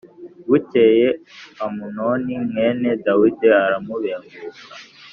Bukeye 0.49 1.07
Amunoni 1.65 2.33
mwene 2.47 2.89
Dawidi 3.05 3.47
aramubenguka. 3.63 4.37